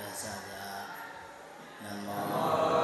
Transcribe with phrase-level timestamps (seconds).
[0.00, 0.54] ပြန်စားကြ
[1.82, 2.79] နမော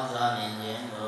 [0.00, 0.99] 二十二年前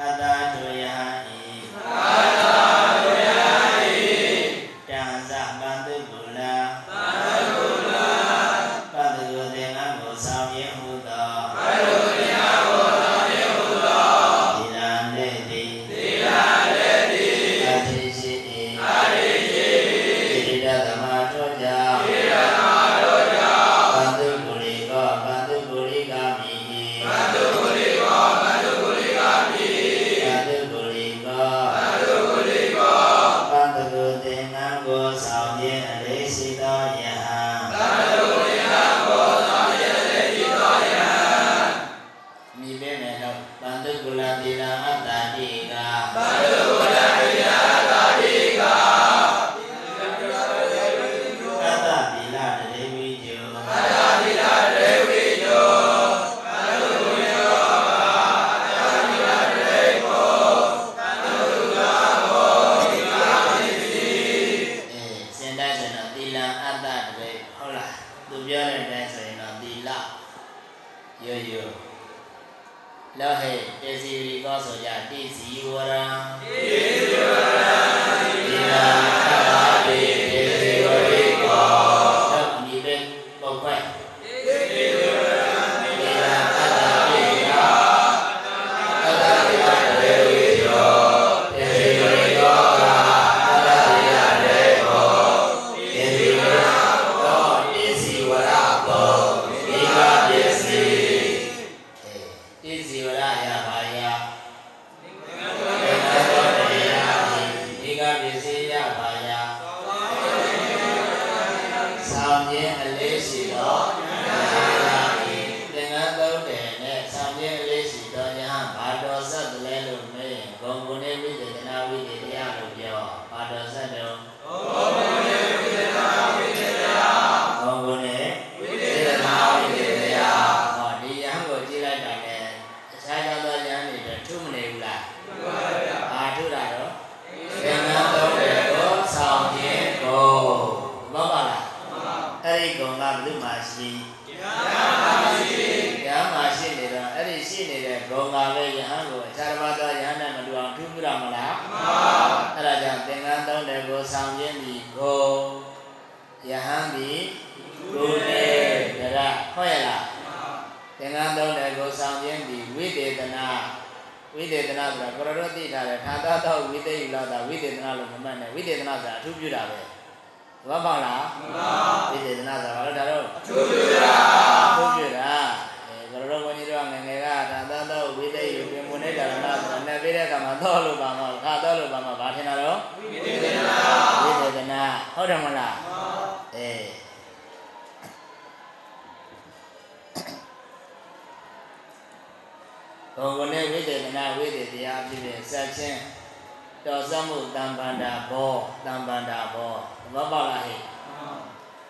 [0.00, 0.35] အတ္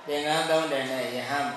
[0.06, 1.48] သင်္ကန်းသုံးတယ်နဲ့ယဟန်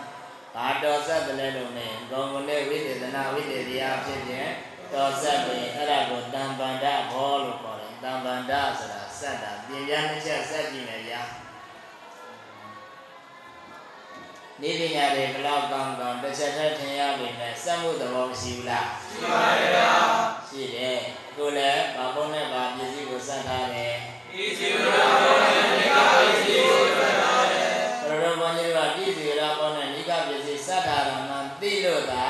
[0.55, 4.49] ဘာတော်ဆက်တယ်လဲလို့နဲ့ဘုံကနေဝိသေသနာဝိသေတရားဖြစ်ဖြစ်
[4.93, 11.21] တော်ဆက်တယ်အဲ့ဒါကိုတံပန္တာဘောလို့ခေါ်တယ်တံပန္တာဆိုတာဆက်တာပြင်ပြနှစ်ချက်ဆက်ကြည့်မယ်ဗျာ
[14.61, 19.93] နေပညာတွေဘလောက်ကောင်းကောင်းတစ်ချက်တည်းထင်ရပေမဲ့စက်မှုသဘောမရှိဘူးလားရှိပါတယ်ဗျာ
[20.49, 20.97] ရှိတယ်
[21.29, 23.95] အခုလည်းဘာပုံနဲ့ဘာပစ္စည်းကိုစက်ထားတယ်
[24.31, 32.25] ပစ္စည်းကိုဘာပုံနဲ့နိကပစ္လို့သာ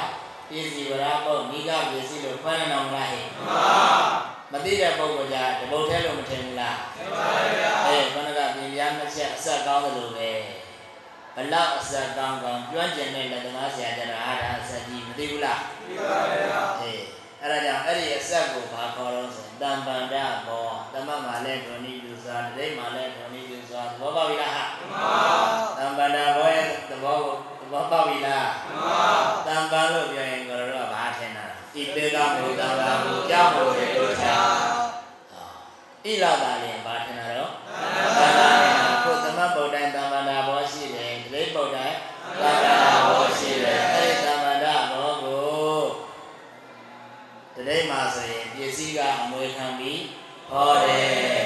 [0.50, 3.68] ပစ္စည်းဝရပုံနိကပစ္စည်းလို့ဖွင့်နေအောင်လားဟဲ့မှန်ပါ
[4.52, 10.32] မသိတဲ့ပုဂ္ဂိုလ်ကြတပုတ်ထဲလို့မထင်ဘူးလားထင်ပါဗျာအဲခဏကပြင်ပြနှစ်ချက်အဆက်ကောင်းတယ်လို့ပဲ
[11.36, 17.02] ဘလောက်အဆက်ကောင်းကောင်းကျွမ်းကျင်တဲ့လက်သမားဆရာကျတော့အားဒါအဆက်ကြီးမသိဘူးလားသိပါဗျာအေး
[17.42, 20.16] အဲ့ဒါကြောင့်အဲ့ဒီအဆက်ကိုဘာခေါ်လို့ဆိုတံပန္ဒ
[20.48, 25.10] ဘောတမတ်မှာလဲဒုန်ဤလူစွာတတိမှာလဲဒုန်ဤလူစွာသဘောပေါက်ပြီလားဟာမှန်ပါ
[25.78, 28.48] တံပန္ဒဘောရဲ့သဘောကိုသဘောပေါက်ပြီလား
[29.74, 34.38] မှန်ပါတံပန်လို့ပြောရင်ကိုယ်တို့ကဘာထင်တာဣတေကမေတ္တာဘာကိုကြောက်လို့တို့ချာ
[36.04, 37.52] ဣလာတာလည်းဘာထင်တာတော့
[38.20, 41.86] တံပန္ဒကိုသမတ်ဗုဒ္ဓံတံပန္ဒဘောရှိတယ်တတိဗုဒ္ဓံ
[42.42, 45.80] တံပန္ဒဘောရှိတယ်အဲ့ဒီတံပန္ဒဘောကို
[47.56, 50.02] တတိမှာဆိုရင်ပစ္စည်းကအမွေခံပြီး
[50.50, 51.42] ဟောတယ်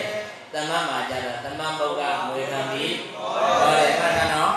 [0.54, 4.54] သမတ်မှာကြတော့သမတ်ဗုဒ္ဓအမွေခံပြီးဟောတယ်မှတ်ထားနော်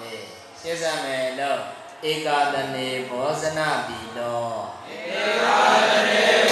[0.00, 0.24] အေး
[0.60, 1.60] ရှင်းစမယ်လို့
[2.10, 4.52] ဧကာတနေဘောဇနတိလော
[4.90, 5.58] ဧကာ
[5.90, 6.51] တနေဘောဇ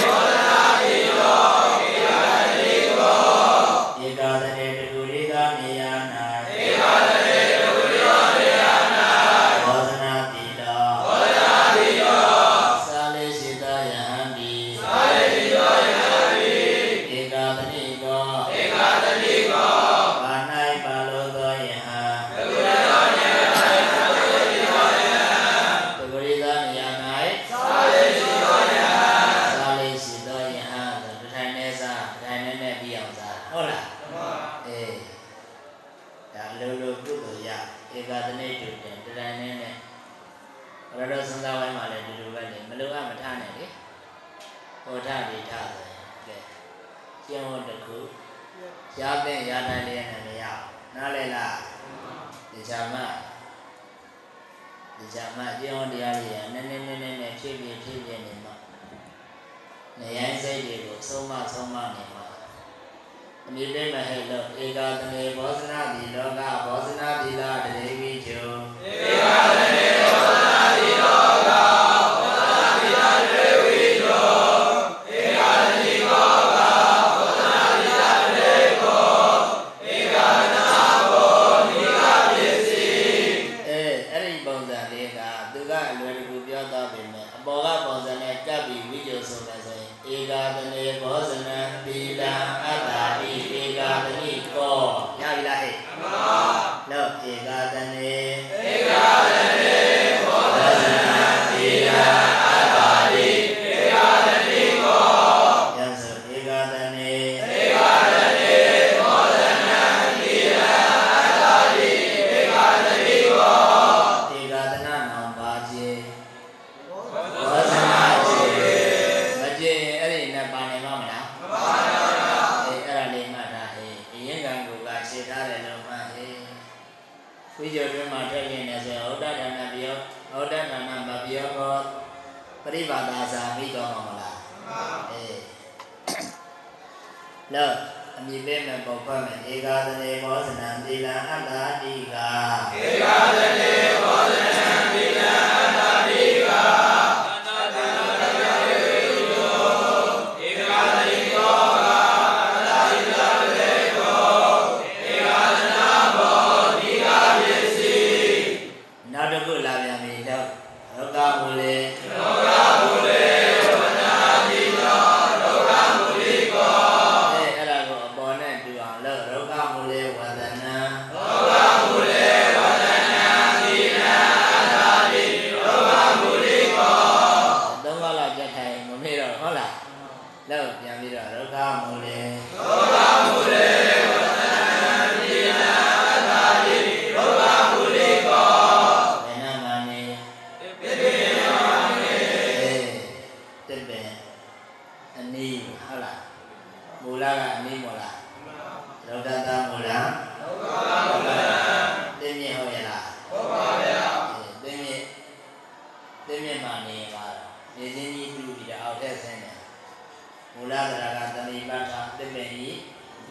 [210.55, 212.69] မူလသရကသမိပဋ္ဌာသစ္မေဤ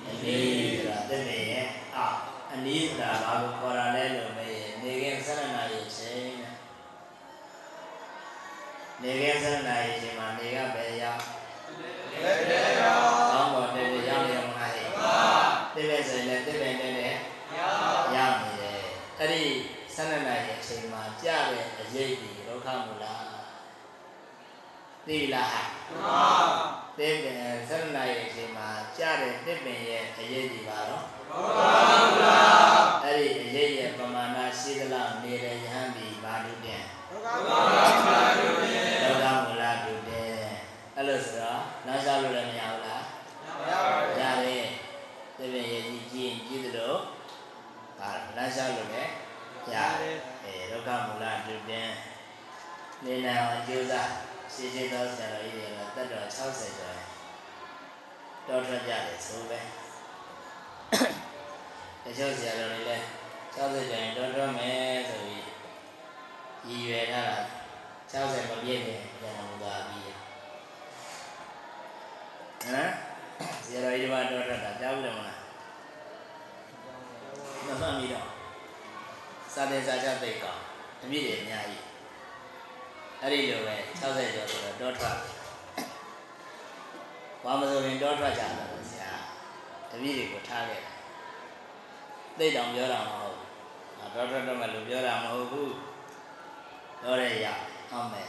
[0.08, 2.06] အနည်းဆိုတာသစ္မေရဲ့အာ
[2.52, 6.54] အနည်းဆိုတာဘာကိုခေါ်တာလဲလို့မေးရင်နေခင်ဆရဏရဲ့ခြင်းနဲ့
[9.02, 11.22] နေခင်ဆရဏရဲ့ခြင်းမှာနေကဘယ်ရောက်
[12.22, 13.00] လက်တဲ့ရောက်
[13.32, 14.88] ကောင်းပေါ်တဲ့ရောက်နေမှာဟဲ့
[15.74, 17.18] တိပဲဆိုရင်လည်းတိပဲနဲ့လည်း
[17.56, 18.80] ရောက်ရောက်နေတယ်
[19.18, 19.42] အဲ့ဒီ
[19.94, 23.24] ဆရဏရဲ့ခြင်းမှာကြတဲ့အရေးကြီးဒုက္ခမူလား
[25.06, 27.36] သိလားဟာမှန် တိပင်
[27.68, 31.60] စနေနိုင်အချိန်မှာကြားတဲ့တိပင်ရဲ့အရေးဒီပါတော့ဘောဂ
[32.12, 32.38] မလာ
[33.04, 40.28] အဲ့ဒီအရေးရဲ့ပမာဏရှိသလောက်နေတဲ့ယဟန်ဒီဘာလို့ပြန်ဘောဂမလာတို့ဖြင့်ဒုက္ခမူလားတူတယ်
[40.96, 43.02] အဲ့လိုဆိုတော့နောက်စားလို့လည်းမရဘူးလား
[43.44, 44.66] ရပါရတယ်
[45.36, 46.94] တိပင်ရဲ့ကြီးကြီးကြီးသလို
[47.98, 49.12] ဒါနောက်စားလို့လည်း
[49.74, 51.88] ရတယ်အဲဒုက္ခမူလားတူတယ်
[53.04, 54.10] နေနာအောင်ကြိုးစား
[54.54, 56.96] ရှိရှိသောဆရာတော်ကြီးတွေကတက်တော်60ကျော်
[58.48, 59.60] တော်ထွက်ကြတယ်ဆိုပဲ
[62.04, 63.04] တချို့ဆရာတော်တွေလည်း
[63.54, 65.44] 60ကျော်ရင်တော်ထွက်မယ်ဆိုပြီး
[66.66, 67.38] ရည်ရွယ်ထားတာ
[68.12, 72.90] 60မပြည့်ခင်ပြန်တော်သွားပြီးဟမ်
[73.64, 75.38] ဆရာတော်ကြီးကတော်ထွက်တာကြားဘူးတယ်မလား
[77.66, 78.26] မမှတ်မိတော့
[79.54, 80.56] စာသင်စာချက်သိကော
[81.02, 81.89] အမြင့်တွေအများကြီး
[83.22, 85.16] အဲ့ဒီလိုပဲ60ကျော်ဆိုတော့တော်ထွက်
[87.44, 89.12] ဘာမဆိုရင်တော်ထွက်ကြတာဆရာ
[89.90, 90.94] တပည့်တွေကိုထားခဲ့တယ်
[92.38, 93.46] သိတောင်ပြောတာမဟုတ်ဘူး
[93.98, 95.74] တော်ထွက်တော့မလို့ပြောတာမဟုတ်ဘူး
[97.00, 97.46] ပြောရရ
[97.90, 98.28] အောင်မယ်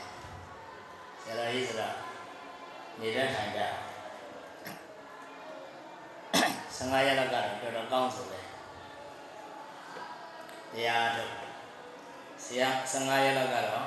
[1.21, 1.95] ဆရာတော်ကြီးဆိုတော့
[2.99, 3.61] နေတတ်ထိုင်ကြ
[6.77, 8.45] 15ရက်လောက်ကတော့တော်တော်ကောင်းဆိုတယ်
[10.73, 11.33] တရားထုတ်
[12.43, 13.85] ဆရာ15ရက်လောက်ကတော့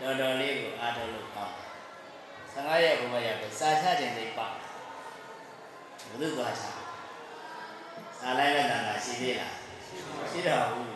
[0.00, 1.68] တော်တော်လေးကိုအားထုတ်လို့ကောင်းတယ်
[2.54, 4.46] 15ရက်ဘုရားရောက်စာချခြင်းသိပါ
[6.08, 6.64] ဘုသူသွားချ
[8.20, 9.54] စာလိုက်တဲ့တန်တာရှိသေးလား
[10.30, 10.88] ရှိတော့ဘူး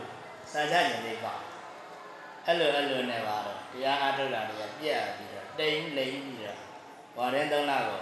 [0.53, 1.35] စာချခြင်းသိပါ
[2.45, 6.59] အဲ့လိုအဲ့လိုနဲ့ပါတော့တရားအားထုတ်တာတွေကပြက်ပြီးတော့တိမ်လိမ့်ပြီးတော့
[7.17, 8.01] ဝါရင်သုံးလကို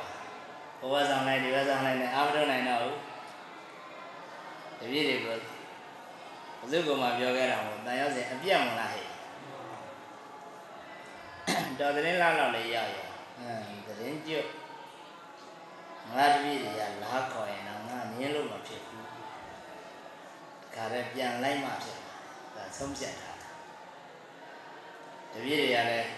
[0.80, 2.98] ဘဝဆောင်လိုက်ဒီဘဝဆောင်လိုက်နဲ့အားမထုတ်နိုင်တော့ဘူး
[4.80, 5.36] တပည့်တွေကို
[6.58, 9.03] ဘုသူကမှပြောခဲ့တာမို့တန်ရောက်စဉ်အပြတ်မလားဟဲ့
[11.80, 12.96] တော်သတင်းလားတော့လေရရ
[13.40, 14.48] အင်းသတင်းကျွတ်
[16.12, 19.06] ငါတပည့်တွေကလာခေါ်ရင်တော့ငါနင်းလို့မဖြစ်ဘူး
[20.74, 21.98] ခါရဲပြန်လိုက်မှဖြစ်
[22.54, 23.32] ဒါဆုံးဖြတ်တာ
[25.32, 26.08] တပည့်တွေကလည်း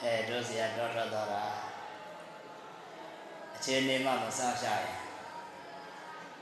[0.00, 1.44] အဲတို့စီကတော့ထွက်သွားတာ
[3.54, 4.98] အချိန်နေမှမဆောက်ရှာရင်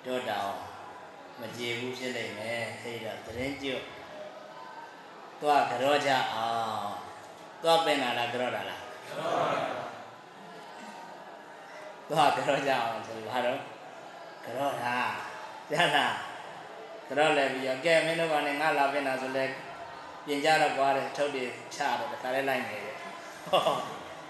[0.06, 0.52] တို့တောင်
[1.40, 3.82] မကြည်ဘူးဖြစ်နေမယ်အဲ့တော့သတင်းကျွတ်
[5.40, 6.50] သွားကြောကြအော
[6.80, 7.01] င်
[7.62, 8.80] သွားပင်လာလားကြောတာလား
[12.08, 13.58] သွားကြောကြအောင်ဆိုဘာတော့
[14.44, 14.96] ကြောတာ
[15.70, 16.14] ကြားလား
[17.06, 19.44] ကြောလည်းပြီးရောကဲမင်းတို့ကလည်းငါလာပင်လာဆိုလဲ
[20.26, 22.96] ပြင်ကြတော့ကွာတယ်ထုတ်တယ်ချတယ်တခါလဲလိုက်နေတယ်
[23.46, 23.60] ဟော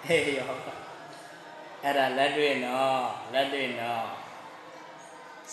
[0.04, 0.50] ဟေးရော
[1.82, 4.06] အဲ့ဒါလက်တွေ့နော်လက်တွေ့နော်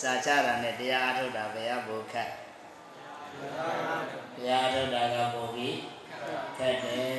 [0.01, 2.31] စာချတာနဲ့တရားအထုတ်တာဘယ်ရဘုခက်
[4.35, 5.77] တရားအထုတ်တာကပို့ပြီး
[6.57, 7.17] ခက်တယ်ခက်တယ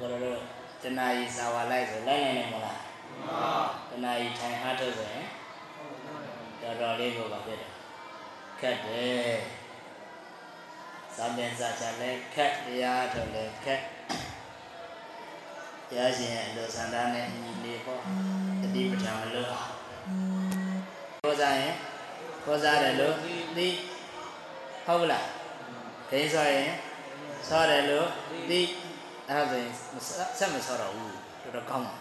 [0.00, 0.40] ကိုယ်ကတော့
[0.82, 2.78] တဏှာကြီးစာဝါလိုက်ဆိုလိုက်နိုင်နေမလား
[3.90, 5.26] တဏှာကြီးထိုင်အားထုတ်ဆိုရင်
[6.60, 7.70] တော်တော်လေးကိုပါဖြစ်တယ်
[8.60, 9.38] ခက်တယ်
[11.16, 13.80] စာပြန်စာချလည်းခက်တရားအထုတ်လည်းခက်
[15.88, 18.00] တရားရှင်ရဲ့အလိုဆန္ဒနဲ့အညီလေးပေါ့
[18.62, 19.72] တတိပဋ္ဌာန်မလို့အောင်
[21.24, 21.74] ကိုးစားရင်
[22.44, 23.14] ကိုးစားတယ်လို့
[23.56, 23.68] သိ
[24.86, 25.26] ဟုတ်ကလား
[26.10, 26.70] ဂိမ်းဆောရင်
[27.48, 28.08] ဆောတယ်လို့
[28.50, 28.60] သိ
[29.30, 29.72] အဲ့ဒါဆိုရင်
[30.38, 31.94] ဆက်မဆောတော့ဘူးတော်တော်ကောင်းပါ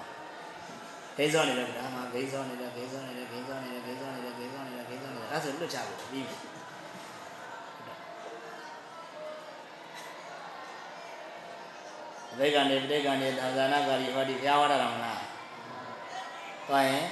[1.18, 6.38] ဂိမ်းဆောနေတယ်ဒါမှဂိမ်းဆောနေတယ်ဂိမ်းဆောနေတယ်ဂိမ်းဆောနေတယ်ဂိမ်းဆောနေတယ်ဂိမ်းဆောနေတယ်ဂိမ်းဆောနေတယ်အဲ့ဒါဆိုလွတ်ချဖို့ပြီးပြီ
[12.32, 15.22] အဘိကနေပဋိကနေသံဃာနာကာရီဟောဒီဘုရားဟောတာမလား
[16.68, 17.06] သွားရင်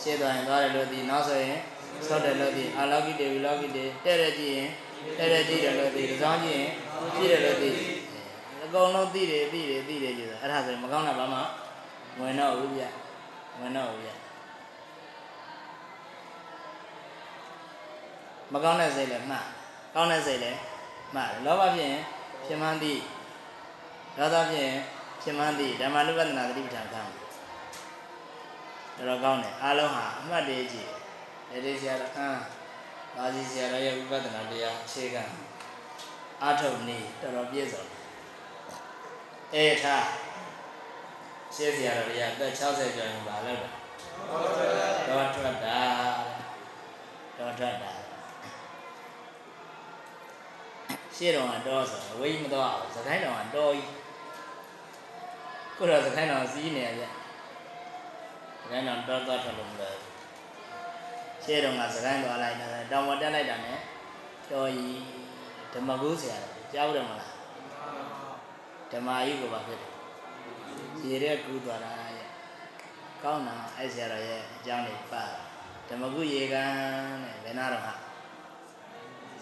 [0.00, 1.58] ရှေ့သွားရင်သွားတယ်လို့ဒီနောက်ဆိုရင်
[2.06, 4.70] ဆောက်တယ်လို့ဒီအာလောကိတေဝီလောကိတေတဲ့တဲ့ကြည့်ရင်
[5.18, 6.70] တဲ့တဲ့ကြည့်တယ်လို့ဒီကြောင်းကြည့်ရင်
[7.14, 7.70] ကြည့်တယ်လို့ဒီ
[8.68, 11.40] အကုန်လုံးသိတယ်သိတယ်သိတယ်ကြည့်တာအဲ့ဒါဆိုရင်မကောင်းတာဘာမှ
[12.20, 12.82] ဝင်တော့ဘူးဗျ
[13.60, 14.10] ဝင်တော့ဘူးဗျ
[18.52, 19.44] မကောင်းတဲ့စိတ်လည်းမှတ်
[19.94, 20.58] ကောင်းတဲ့စိတ်လည်း
[21.14, 22.00] မှတ်တယ်လောဘဖြစ်ရင်
[22.46, 22.94] ဖြစ်မှန်းသိ
[24.16, 24.76] ဒေါသဖြစ်ရင်
[25.22, 27.18] ဖြစ်မှန်းသိဓမ္မနုပဒနာသတိပဋ္ဌာန်ခံတယ်
[28.96, 30.90] တော်တော်ကောင်းတယ်အားလုံးဟာအမှတ်တည်းကြည့်
[31.50, 32.38] တယ်ဒီဆရာတော်အမ်
[33.16, 35.22] ဘာစီဆရာတော်ရဲ့ဝိပဿနာတရားအခြေခံ
[36.42, 37.97] အာထုတ်နေတော်တော်ပြည့်စုံတယ်
[39.54, 40.04] အဲထား
[41.54, 43.68] ရှင်းဆရာတော်ရဲ့အသက်60ကျော်ရင်ဘာလုပ်လဲ
[45.08, 45.80] တော့ထွက်တာ
[47.38, 47.92] တော့ထွက်တာ
[51.16, 53.88] ရှင်းတော့ကတော့ဆိုဝိမတော့အောင်စကိုင်းတော်ကတော့ကြီး
[55.76, 60.12] ခုတော့စကိုင်းတော်စီးနေရဗျစကိုင်းတော်တော့တော့ထွက်လို့မလွယ်ဘူး
[61.44, 63.78] ရှေ့တော့ကစကိုင်းတော်လိုက်တယ်တောင်ပေါ်တက်လိုက်တာနဲ့
[64.48, 65.00] ကျော်ကြီး
[65.72, 67.37] ဓမ္မကူဆရာတော်ကြားဘူးတယ်မလား
[68.92, 69.92] ဓမ္မကြီးကိုပါဖြစ်တယ်
[71.04, 72.28] ရေတဲ့ကူးသွားတာရဲ့
[73.22, 75.24] ကောင်းတာအဲ့ဆရာတော်ရဲ့အကြောင်းလေးပါ
[75.88, 76.72] ဓမ္မကူရေကန်
[77.24, 77.94] တဲ့ဘယ်နာတော့ဟာ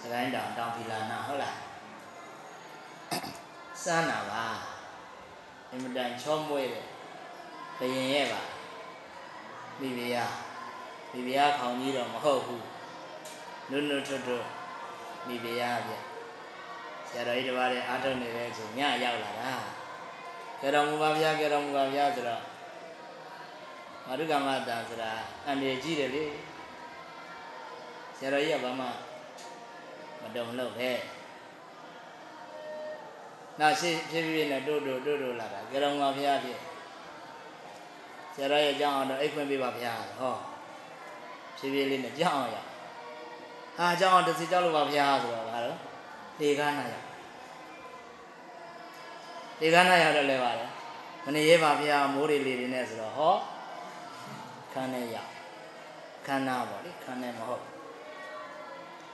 [0.00, 1.56] စကိုင်းတောင်တောင်ဖီလာနာဟုတ်လား
[3.82, 4.44] စမ်းတာပါ
[5.70, 6.84] အင်မတန်ချောမွေ့တဲ့
[7.78, 8.42] ဘယင်ရဲ့ပါ
[9.80, 10.34] မိဖုရား
[11.12, 12.64] မိဖုရားခေါင်းကြီးတော့မဟုတ်ဘူး
[13.70, 14.44] နုနုထွတ်ထွတ်
[15.26, 15.92] မိဖုရားပြ
[17.08, 19.52] ဆရာတော်ကြီးတစ်ပါးလည်းအားထုတ်နေတဲ့ဆိုညရောက်လာတာ
[20.60, 22.42] ကြတော်မူပါဗျာကြတော်မူပါဗျာဆိုတော့
[24.06, 25.10] မာရုကမတန်ဆိုတာ
[25.46, 26.24] အန္တရာယ်ကြီးတယ်လေ
[28.16, 28.86] ဆရာတော်ကြီးကဘာမှ
[30.20, 30.90] မတုံလို့ပဲ
[33.60, 36.58] နောက်ရှိဖြည်းဖြည်းနဲ့တို့တို့တို့တို့လာတာကြတော်မူပါဗျာဖြစ်
[38.34, 40.34] ဆရာတော်ရဲ့အကြောင်းအောင်တော့အိတ်ခွင့်ပေးပါဗျာဟော
[41.58, 42.58] ဖြည်းဖြည်းလေးနဲ့ကြောက်အောင်ရ
[43.78, 45.55] ဟာအကြောင်းအောင်တစ်စီကြောက်လို့ပါဗျာဆိုတော့ဘာ
[46.40, 46.94] လို့လေကားနာရ
[49.60, 50.66] လေကားနာရတော့လဲပါလေ
[51.24, 53.34] မနေရဲပါဗျာမိုးတွေလေတွေနဲ့ဆိုတော့ဟော
[54.72, 55.16] ခန်းနဲ့ရ
[56.26, 57.64] ခန်းနာပေါ့လေခန်းနဲ့မဟုတ်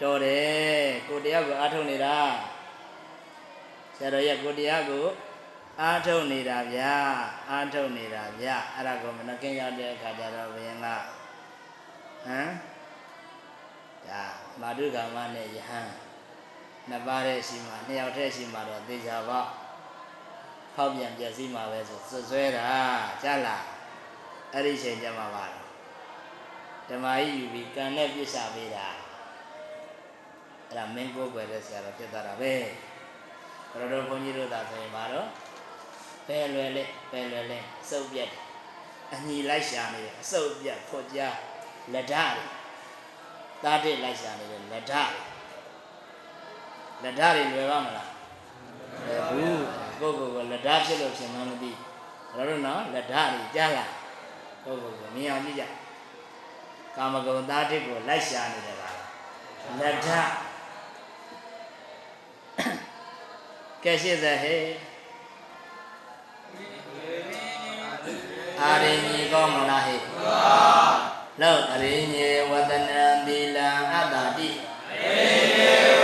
[0.01, 2.17] တော်တယ်ကိုတရားကိုအားထုတ်နေတာ
[3.97, 5.05] ဆရာတော်ရဲ့ကိုတရားကို
[5.81, 6.95] အားထုတ်နေတာဗျာ
[7.51, 10.87] အားထုတ်နေတာဗျာအဲ့ဒါကိုမနှကင်းရောက်တဲ့အခါကျတော့ဘုရင်က
[12.27, 12.51] ဟမ်
[14.09, 14.23] ဒါ
[14.61, 15.89] မာတုကာမနဲ့ယဟန်
[16.89, 19.41] နှစ်ပါးတဲ့ရှိမှနှစ်ယောက်တည်းရှိမှတော့သေချာပါ
[20.75, 22.69] ဖောက်ပြန်ပြည့်စည်မှာပဲဆိုစွတ်စွဲတာ
[23.23, 23.65] ကြားလား
[24.53, 25.67] အဲ့ဒီချိန်ကျမှပါတော့
[26.89, 28.87] ဓမ္မကြီးယူပြီးကံနဲ့ပြစ်ချပေးတာ
[30.69, 32.53] အဲ့ဒါမင်းကိုယ်ွယ်တဲ့ဆရာတော်ဖြစ်သွားတာပဲ
[33.71, 35.27] ဘုရားတော်ဘုန်းကြီးတို့သာဆိုရင်ပါတော့
[36.27, 38.41] ပယ်လွယ်လက်ပယ်လွယ်လက်အစုပ်ပြတ်တယ်
[39.13, 41.37] အညီလိုက်ရှာနေတယ်အစုပ်ပြတ်ဖွကြား
[41.93, 42.37] လက်ဓာတ်
[43.65, 45.13] တားတဲ့လိုက်ရှာနေတယ်လက်ဓာတ်
[47.03, 48.09] လက်ဓာတ်တွေလွယ်ပါမလား
[49.07, 49.65] လွယ်ဘူး
[50.01, 51.71] ကိုယ့်ကိုယ်ကလက်ဓာတ်ဖြစ်လို့ဖြစ်မှန်းမသိ
[52.35, 53.91] ဘုရားတို့နော်လက်ဓာတ်တွေကြားလား
[54.65, 55.65] ကိုယ့်ကိုယ်ကမြင်အောင်ကြည့်ကြ
[56.97, 58.89] ကာမဂုဏ်သားတစ်ကိုလိုက်ရှာနေတယ်ပါ
[59.81, 60.31] လက်ဓာတ်
[63.85, 64.63] ကဲရှိစေဟဲ့
[68.61, 70.01] အာရိညေကောမလားဟဲ့
[71.41, 74.51] လောအရိညေဝတနံသီလံအတ္တတိ
[74.91, 76.02] အရိညေ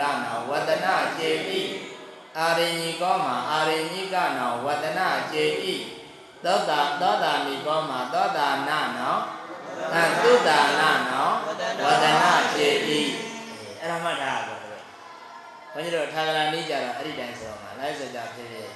[0.00, 1.50] လနောဝတနာကျေဣ
[2.38, 5.64] အာရိညီကောမှာအာရိညိကနောဝတနာကျေဣ
[6.44, 9.16] သောတာသောတာမိကောမှာသောတာနာနော
[9.92, 12.90] သံသုတာနာနောဝတနာကျေဣ
[13.80, 14.84] အဲ့ဒါမှတ်ထားပါဘုရား
[15.72, 18.70] ဘုန်းကြီးတို့ထာဂရဏီကြတော့အဲ့ဒီတိုင်းဆိုမှာလိုက်စကြဖြစ်ဖြစ်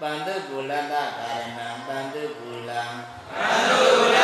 [0.00, 1.02] ပန္တုကုလတ္တဒါ
[1.40, 3.48] ရဏံပန္တုကုလံဒါ
[4.16, 4.17] ရ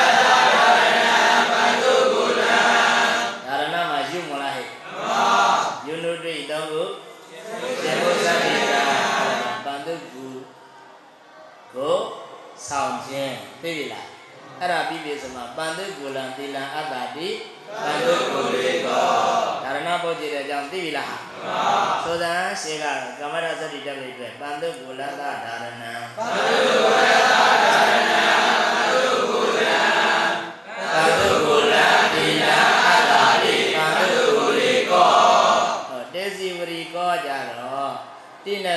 [6.55, 6.87] နုတိတောင်းကို
[7.83, 8.75] ကျေဖို့သတိက
[9.67, 10.27] ပန္တုကု
[11.75, 11.97] ကို
[12.69, 14.07] ဆောင်ခြင်းသိပြီလား
[14.61, 17.29] အဲ့ဒါပြီးပြီဆိုမှပန္တုကုလံသီလံအတ္တတိ
[17.85, 19.05] ပန္တုကုလေကော
[19.65, 21.15] ဒါရဏပေါ်ကြည့်တဲ့အကြောင်းသိပြီလား
[22.05, 22.87] ဆိုသံရှေက
[23.21, 25.84] ကမ္မရသတိတက်လိုက်အတွက်ပန္တုကုလတ္တဒါရဏံပန္တုကုလတ္တဒါရဏံ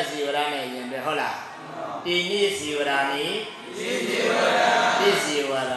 [0.09, 1.37] စီဝရနဲ့ရင်ပဲဟုတ်လား
[2.05, 3.25] တိနိစီဝရနိ
[3.77, 4.61] တိစီဝရ
[4.99, 5.73] တိစီဝရ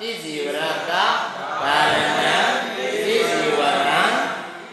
[0.00, 0.92] တိစီဝရတ
[1.62, 2.36] ဘာရဏံ
[2.76, 3.90] တိစီဝရ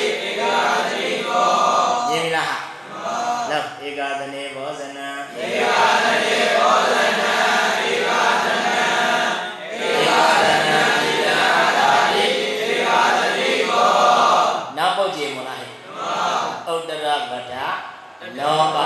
[18.39, 18.77] လောဘ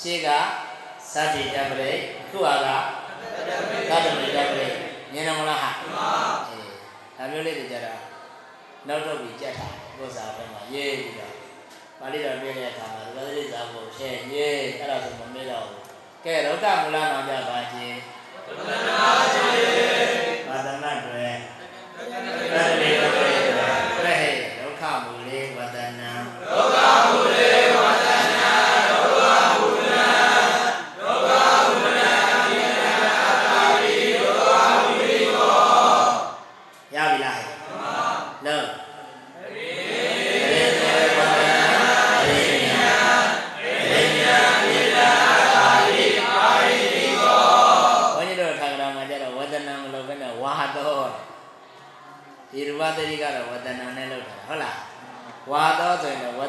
[0.00, 0.28] ရှေ့က
[1.14, 1.92] သတ္တိတပရိ
[2.30, 2.68] ခုဟာက
[3.90, 4.66] သတ္တမိတပရိ
[5.12, 5.70] မြင်တယ်မလားဟာ
[6.48, 6.70] အေး
[7.16, 7.94] ဒါမျိုးလေးတွေကြတာ
[8.88, 11.34] နောက်တော့ပြီးကြက်တာကိုယ်စားဘက်မှာရေးပြီးတော့
[12.00, 15.80] ပါဠိတော်ပြည့်တဲ့အခါမှာသတိစာကိုဖြည့်ရေးအဲ့ဒါဆိုမမေ့တော့ဘူး
[16.24, 17.98] ကဲလောကမူလနာကြပါခြင်း
[18.46, 19.33] ဝဒနာခြင်း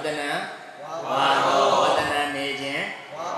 [0.06, 0.30] တော့ဝဒနာ
[1.10, 2.86] ဝါတော့ဝဒနာနေခြင်း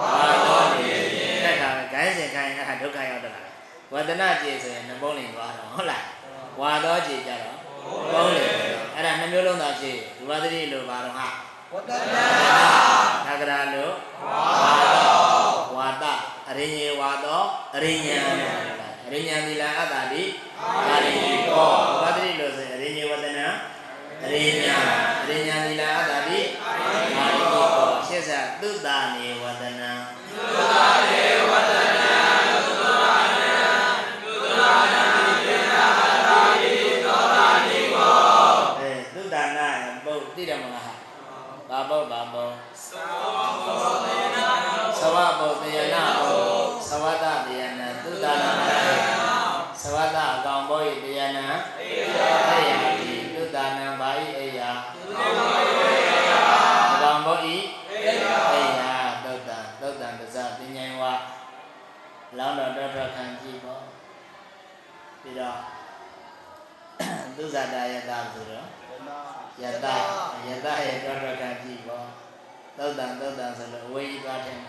[0.01, 3.41] ဝါတော့နေခြင်းအဲ့ဒါပဲဂိုင်းစဉ်ဂိုင်းအဲ့ဒါဒုက္ခရောက်တော့တာ
[3.93, 6.03] ဝဒနာကြည်ဆိုရင်နှပုံးလင်သွားတော့ဟုတ်လား
[6.61, 7.57] ဝါတော့ကြည်ကြတော့
[8.13, 8.51] ပုံးလင်
[8.95, 11.27] အဲ့ဒါနှမျိုးလုံးသာဖြစ်ရူပတတိလို့ပါတော့ဟာ
[11.73, 12.25] ဝတ္တနာ
[13.27, 13.93] သကရာလို့
[14.25, 16.05] ဝါတော့ဝါတ
[16.49, 18.19] အရိညေဝါတော့အရိညာ
[19.07, 20.23] အရိညာသီလအတ္တတိ
[20.87, 21.13] အာရိ
[21.49, 23.47] ကောဝါတတိလို့ဆိုရင်အရိညေဝဒနာ
[24.23, 24.77] အရိညာ
[25.23, 26.06] အရိညာသီလအတ္တတိအာရိကော
[28.27, 29.91] ရှေ့ဆက်သုတ္တနေဝဒနာ
[30.29, 30.75] သုတ္တ
[31.09, 32.13] နေဝဒနာ
[32.49, 32.85] သုတ္တ
[33.41, 33.61] နာ
[34.23, 34.61] သုတ္တ
[34.93, 35.03] နာ
[35.45, 36.73] သီလအတ္တတိ
[37.05, 38.19] သောတာနိကော
[38.79, 39.69] အဲသုတ္တနာ
[40.05, 40.93] ပုတ်သိတယ်မလားဟာ
[41.69, 42.53] ဘာပုတ်ဘာပုတ်
[44.99, 48.79] သဝပုတ်တေယနာပုတ်သဝတတေယနာသုတနာနာ
[49.81, 51.45] သဝတအကောင်ဘောဤတေယနာ
[51.79, 52.26] အေယ
[67.37, 68.67] သုဇာတယတဆိုတော့
[69.61, 69.87] ယတ
[70.47, 72.07] ယတရဲ့တော်တော်ခံကြည့်ပေါ့
[72.77, 74.59] သုတံသုတံဆိုလို့အဝေးကြီးသွားတယ်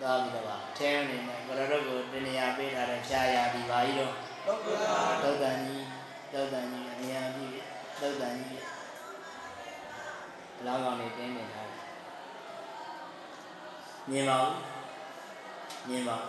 [0.00, 4.12] သွားပြီးတော့ထဲအနေနဲ့ဘရတော့ကိုတဏှာပေးထားတဲ့ဖြာရပြီးပါကြီးတော့
[4.46, 5.84] ဒုက္ခနာသုတ်တန်ကြီး
[6.32, 7.52] သုတ်တန်ကြီးအများကြီး
[8.00, 8.62] သုတ်တန်ကြီး
[10.56, 11.82] ဘလောင်းကောင်လေးတင်းနေထားတယ်
[14.10, 14.52] မြင်ပါဦး
[15.88, 16.24] မြင်ပါဦး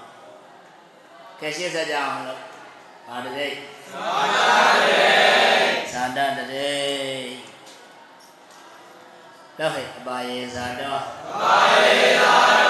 [1.39, 2.41] ကဲရှင်းဆက်ကြအောင်လို့
[3.07, 3.57] ဘာတည်း
[3.93, 4.07] သာ
[4.73, 5.24] ဒတ
[5.97, 7.35] ည်း
[9.59, 12.64] တော့ဟဲ့အပါယေဇာတော့အပါယေဇာ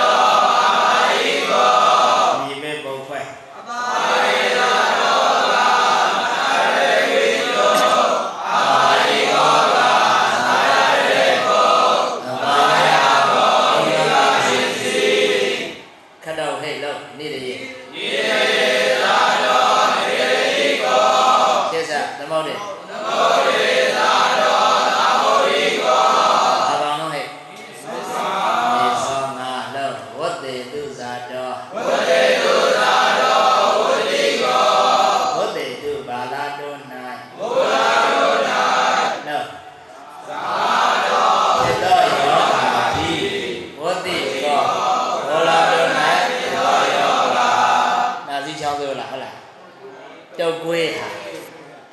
[50.40, 51.08] တုတ်ကွေးဟာ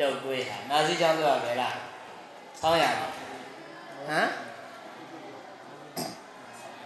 [0.01, 1.77] တုတ်ကွေးဟာနာစီချောင်းပြောရပဲလား
[2.61, 3.09] ဆောင်းရပါ
[4.09, 4.29] ဟမ်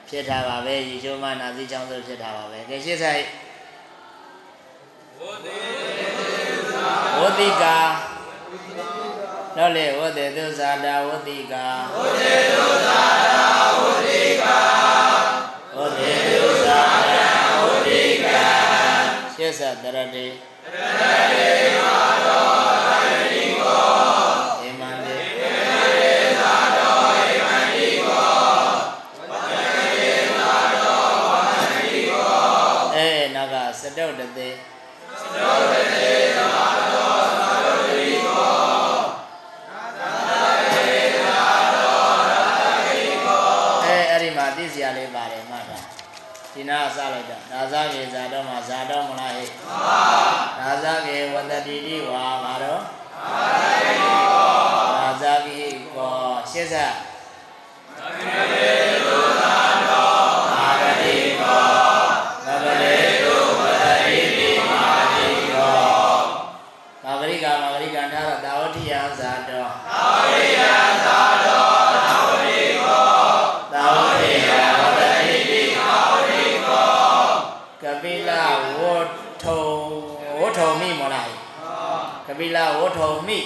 [0.09, 3.25] ဖြစ်တာပါပဲရေချိုးမှနာသီချောင်းဆိုဖြစ်တာပါပဲကဲရှင်းဆိုင်
[7.21, 7.77] ဝတိကာ
[9.57, 11.66] တော့လေဝတေသုဇာတာဝတိကာ
[11.97, 13.49] ဝတေသုဇာတာ
[13.81, 14.59] ဝတိကာ
[15.77, 16.81] ဝတေသုဇာ
[17.14, 17.29] တာ
[17.64, 18.40] ဝတိကာ
[19.35, 20.27] ရှင်းစတရတေ
[20.79, 23.85] တရတေမာတော်တရတိကော
[24.61, 25.19] ဣမန္တေ
[32.95, 34.55] အဲနောက်ကစတုတ်တသေး
[46.68, 49.48] နာကစလိုက်တာဒါဇကေဇာတော့မှာဇာတော့မလားဟဲ့
[50.59, 52.81] ဒါဇကေဝတ္တတိတိဝါမှာတော့
[54.96, 55.61] ဒါဇကေ
[55.94, 56.14] ကော
[56.50, 56.94] ရှင်းစား
[57.98, 58.86] ဘာဂတိ
[80.81, 81.31] မိမလား
[82.27, 83.39] ကပိလဝဋ္ထုံမိ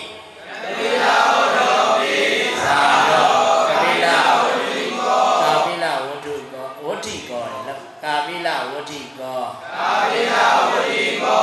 [0.62, 2.18] ကပိလဝဋ္ထုံမိ
[2.64, 4.06] သာတော့ကပိလ
[4.42, 9.40] ဝဋ္ထုကောကာပိလဝဋ္ထုကောဝဋ္ထိကောလေနော်ကာပိလဝဋ္ထိကော
[9.78, 10.36] ကာပိလ
[10.68, 11.42] ဝဋ္ထိကော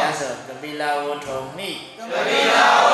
[0.00, 2.91] ရသောကပိလဝဋ္ထုံမိကပိလဝ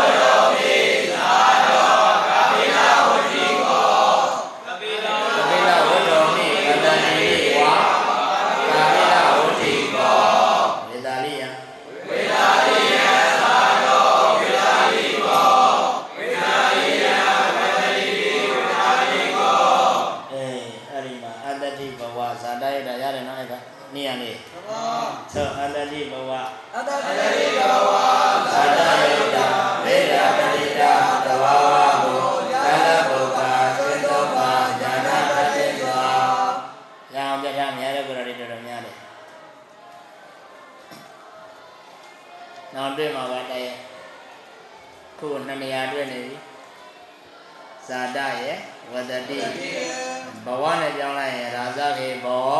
[49.01, 49.39] တ္တတိ
[50.45, 52.51] ဘဝနဲ့ပြောင်းလိုက်ရင်ရာဇခေဘော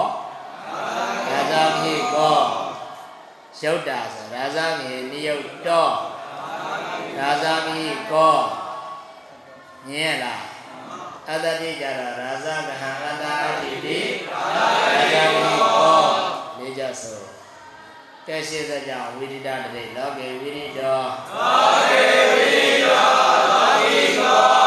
[1.31, 2.39] ရာဇခေကော
[3.63, 5.89] ရုတ်တာဆိုရာဇခေနိယုတ်တော
[7.19, 8.37] ရာဇခေကော
[9.87, 10.43] မြင်ရလား
[11.29, 15.25] အတ္တတိကြတော့ရာဇကဟံအတ္တအတ္တိတိရာဇခေ
[15.63, 16.07] ကော
[16.59, 17.21] လေးကြဆို
[18.27, 21.01] ကဲရှိစကြောင့်ဝိရိဒတတိလောကေဝိရိတော
[21.37, 23.09] လောကေဝိရိတော
[23.51, 24.58] လောကိကော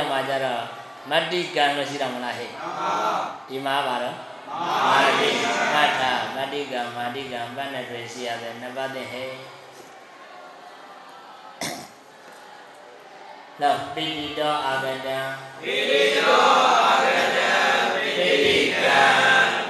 [0.00, 0.62] တော်မှာကျတော့
[1.10, 2.50] မတ္တိကံလို့ရှိတာမလားဟဲ့
[3.48, 4.16] ဒီမှာပါတော့
[4.88, 5.30] မာတိ
[5.74, 6.02] မတ္ထ
[6.36, 9.30] မတ္တိကံမာတိကံဘယ်နဲ့တွေ့ရှိရတယ်နှစ်ပတ်တဲ့ဟဲ့
[13.60, 15.18] လောက်ပိတိတောအာဂတံ
[15.60, 16.42] ပိတိတော
[16.86, 17.50] အာဂတံ
[17.94, 18.04] ပိ
[18.44, 19.02] တိကံ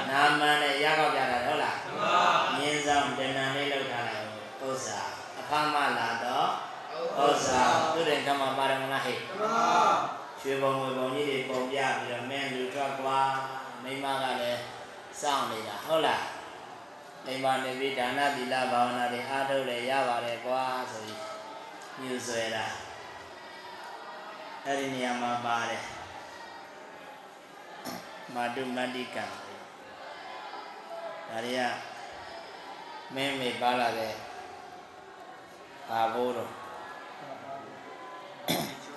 [0.09, 2.17] နာမနဲ့ရကောက်ကြတာဟုတ်လားမှန်ပါ
[2.55, 4.25] မြင်းဆောင်တဏ္ဍာလေးလောက်ထားလိုက်
[4.61, 4.99] ဥစ္စာ
[5.39, 6.47] အခမလာတော့
[7.19, 7.63] ဥစ္စာ
[7.93, 13.19] သူတဲ့ကမ္မပါရမလားဟဲ့မှန်ပါ ရွှေဘုံငွေဘုံကြီးတွေပုံပြပြီးတော့မင်းလူထွက်ကွာ
[13.83, 14.61] မိမကလည်း
[15.21, 16.25] စောင့်နေတာဟုတ်လား
[17.25, 21.19] မိမနေပြီးဒါနသီလဘာဝနာတွေအားထုတ်လေရပါတယ်ကွာဆိုပြီး
[21.99, 22.65] ညှို့ဆွဲတာ
[24.65, 25.83] အဲ့ဒီနေရာမှာပါတယ်
[28.35, 29.25] မာတုမတ္တိကံ
[31.29, 31.61] ဒါတွေက
[33.15, 34.13] မင်းမေပါလာတဲ့
[35.89, 36.51] ဘာဘိုးတော့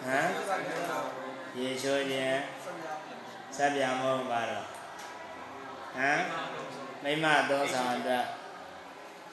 [0.05, 1.13] ဟမ်
[1.59, 2.40] ရေချိုးခြင်း
[3.57, 4.66] စပ်ပြမဟုတ်ပါတော့
[5.96, 6.22] ဟမ်
[7.02, 8.24] မိမအသုံးဆောင်အတွက်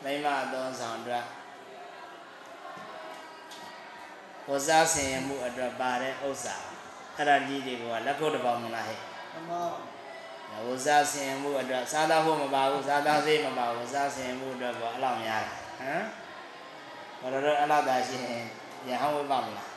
[0.04, 1.26] မိမအသုံးဆောင်အတွက်
[4.48, 6.56] ဝစားဆင်ရမှုအတွက်ပါတဲ့ဥစ္စာ
[7.16, 9.00] အဲ့ဒါကြီးတွေကလက်ခုပ်တစ်ပေါင်းမလားဟဲ့
[9.34, 9.64] မှန်ပါ
[10.68, 16.04] ဝစားဆင်ရမှုအတွက်စားသားဖို့မပါဘူးစားသားစေးမပါဘူးဝစားဆင်ရမှုအတွက်ပေါ့အဲ့လောက်များတာဟမ်
[17.20, 18.46] ဘယ်လိုတော့အလားသာရှိရင်
[18.90, 19.68] ရဟန်းဝိပမလား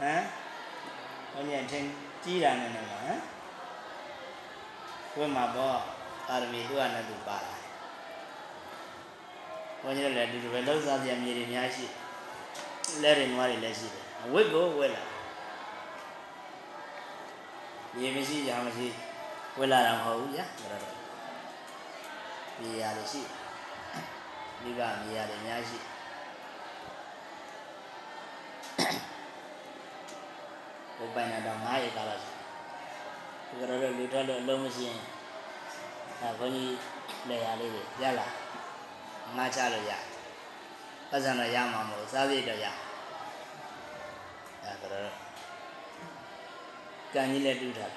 [0.00, 0.22] ဟမ်
[1.34, 1.84] ဘုညာထင်
[2.24, 3.20] ကြီးတာနဲ့နော်ဟမ်
[5.16, 5.78] ဝိမှာပေါ့
[6.28, 7.54] အာရမီသူကလည်းသူပါလာ
[9.82, 11.86] ဘုညာလည်းဒီလိုပဲလောက်စားပြမြေတွေများရှိ
[13.02, 15.02] လက်တွေနွားတွေလည်းရှိတယ်ဝိကိုဝိလာ
[17.96, 18.88] မြေမရှိရမရှိ
[19.58, 20.96] ဝိလာတာမဟုတ်ဘူးညာဘယ်တော့
[22.60, 23.20] မြေရတယ်ရှိ
[24.62, 25.78] မိဘမြေရတယ်များရှိ
[31.04, 32.32] ဘုပိုင်နာတော့9ရေကားလောက်ရှိ
[33.48, 35.00] ဒီကတော့လူထွက်လို့အလုံးမရှိရင်
[36.20, 36.76] အဲဘုန်းကြီး
[37.28, 38.26] လေရာလေးတွေရလာ
[39.36, 39.92] ငါချလို့ရ
[41.10, 42.66] ပတ်စံတော့ရမှာမဟုတ်စားစိတ်တော့ရ
[44.62, 45.12] အဲဒါတော့
[47.14, 47.92] ကံကြီးလည်းတူးထား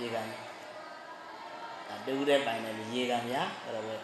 [0.00, 0.22] ရေကံ
[1.88, 3.96] အဲတူးတဲ့ပိုင်တယ်ရေကံများအဲ့တော့ပဲ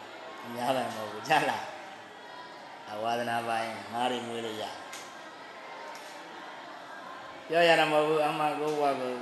[0.45, 1.59] အများပိုင်မဟုတ်ဘူးချလာ
[2.91, 4.65] အဝါဒနာပိုင်းငါးရီမွေးလို့ရ
[7.49, 9.13] ပြောရတာမဟုတ်ဘူးအမှကိုဘဝကို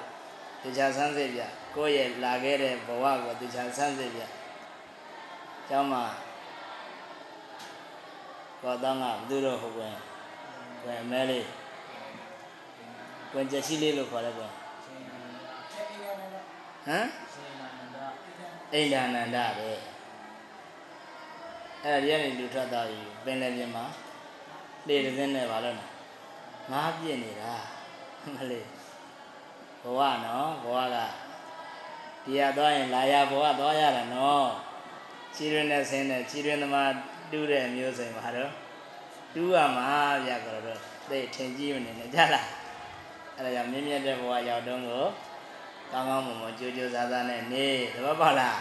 [0.62, 1.41] တရားဆန်းစစ်ပြ
[1.75, 4.20] ကိုယ့်ရဲ့လာခဲ့တဲ့ဘဝကိုတရားဆန်းစစ်ပြ
[5.68, 6.05] ကျောင်းမှာ
[8.62, 9.95] ကောတောင်းကဘသူတို့ဟုတ်ကွယ်
[10.83, 11.47] ကွယ်မဲလေး
[13.33, 14.53] ကွယ်ချက်ရှိလေးလို့ခေါ်တယ်ကွယ်
[16.87, 17.09] ဟမ်
[18.72, 19.68] အိန္ဒာနန္ဒပဲ
[21.85, 23.85] အဲ့ဒါဒီကနေလူထွက်သွားပြီပင်လယ်ပြင်မှာ
[24.87, 25.91] လေတစ်စင်းနဲ့ပါလို့နော်
[26.70, 27.55] ငားပြစ်နေတာ
[28.37, 28.66] မလေး
[29.83, 30.97] ဘဝနော်ဘဝက
[32.25, 34.47] ဒီရသွားရင်လာရဘဝသွားရတာနော်
[35.35, 36.91] ခြေရင်းနဲ့ဆင်းတဲ့ခြေရင်းသမား
[37.31, 38.53] တူးတဲ့မျိုးစိန်ပါတော့
[39.35, 39.89] တူးရမှာ
[40.27, 40.79] ဗျာကတော့
[41.11, 42.47] သိထင်ကြီးမနေနဲ့ကြလား
[43.37, 45.05] အဲ့ဒါကြောင့်မြင့်မြတ်တဲ့ဘဝရောက်တော့ကို
[45.93, 48.59] ကောင်းကောင်းမွန်မွန်ကြိုးကြိုးစားစားနဲ့နေသဘောပေါက်လား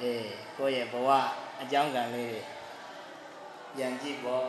[0.00, 1.08] အေးကိုယ့်ရဲ့ဘဝ
[1.62, 2.42] အကြောင်းကံလေးတွေ
[3.76, 4.44] ပြန်ကြည့်ပေါ့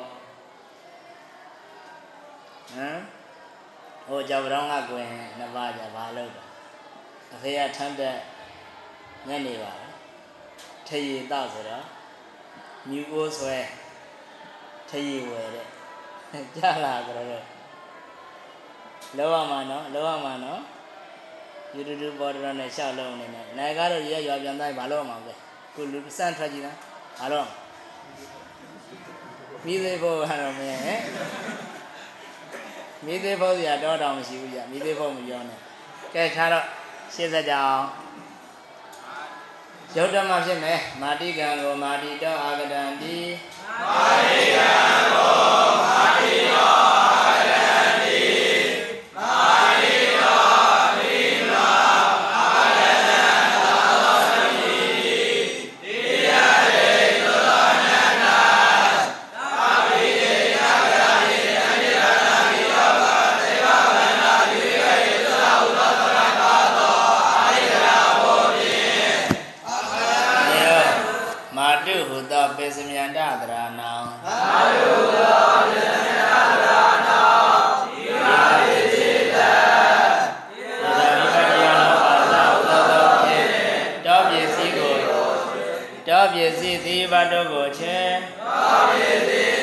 [2.73, 2.99] ဟမ်
[4.07, 6.43] ဟိုကြောက်တောင်းကကွင်နှစ်ပါးကြဘာလုပ်တာ
[7.33, 8.15] အဖေကထမ်းတဲ့
[9.27, 9.73] ညနေပါ
[10.87, 11.85] ထရီတော့ဆိုတော့
[12.89, 13.57] မြူအိုးဆွဲ
[14.89, 15.67] ထရီဝယ်တဲ့
[16.55, 17.27] ကြားလာကြတော့
[19.17, 20.61] လောရမှာနော်လောရမှာနော်
[21.75, 25.33] ယူတူတူပေါ်တော်နဲ့ရှောက်လုံးနေနဲ့နိုင်ကားတော့ရွရွပြန်တိုင်းဘာလို့အောင်မှာလဲ
[25.75, 26.77] ကိုလူစန့်ထွက်ကြည့်နော်
[27.19, 27.47] ဘာလို့
[29.65, 30.99] မိသေးဖို့ကတော့မင်းဟဲ့
[33.05, 35.59] မိသေးဖို့စရာတော့တောင်မရှိဘူးကြာမိသေးဖို့မပြောနဲ့
[36.13, 36.65] ကဲထားတော့
[37.13, 37.85] ရှင်းစကြအောင်
[39.95, 43.17] ရုပ်ဓမ္မဖြစ်မယ်မာတိကံကိုမာတိတောအာဂတံတိ
[43.81, 44.71] မာတိကံ
[45.13, 45.70] ကို
[86.11, 87.99] တောပစ္စည်းသီဘတော်ကိုချေ
[88.39, 89.60] တောပစ္စည်း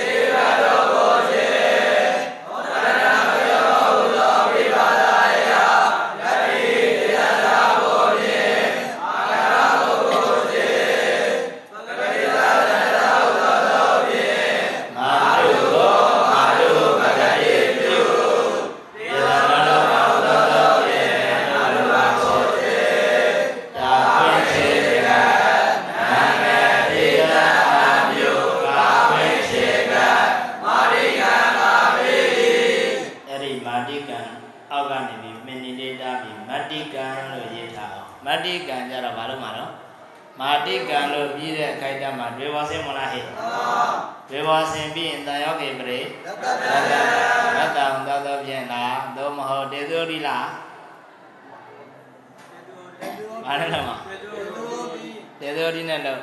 [55.68, 56.22] သုရိနဲ့လို့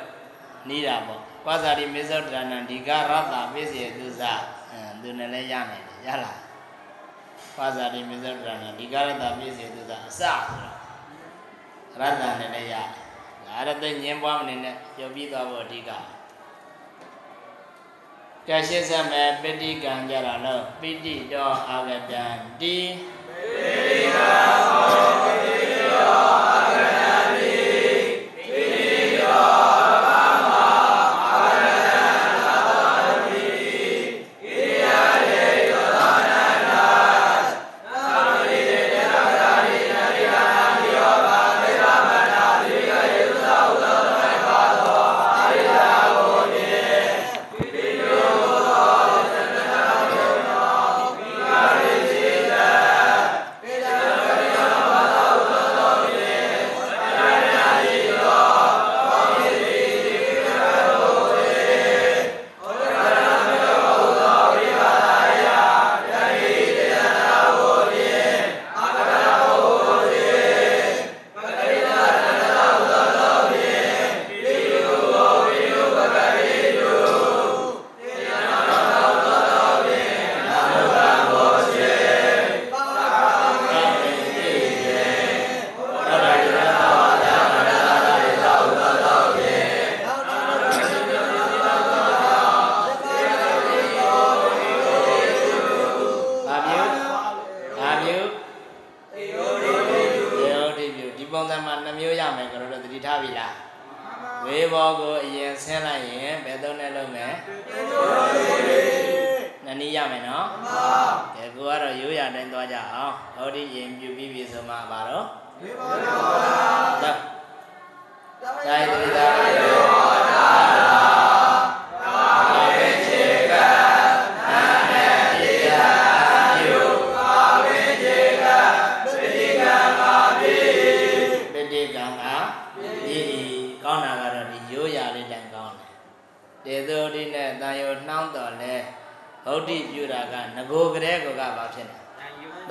[0.68, 4.22] နီးတာပေါ့ကွာဇာတိမေဇောတရဏံဒီကရတ္တပိစေသူစ
[4.70, 6.40] အဲသူနဲ့လည်းရနိုင်တယ်ရလား
[7.56, 10.36] ကွာဇာတိမေဇောတရဏံဒီကရတ္တပိစေသူစအစဆို
[11.98, 12.88] တော့ရတ္တနဲ့လည်းရတယ်
[13.46, 15.90] ဒါရတဲ့ညင်းပွားမနေနဲ့ပြောပြီးသွားဖို့အဓိက
[18.48, 22.24] ကဲရှင်းစမယ်ပိဋိကံကြတာလို့ပိဋိတောအာဂတံ
[22.60, 22.76] တိ
[23.26, 23.44] ပိ
[23.86, 24.55] ဋိကံ